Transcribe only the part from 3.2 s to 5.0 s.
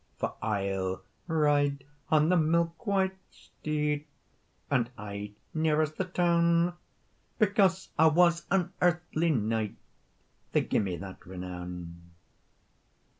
steed, And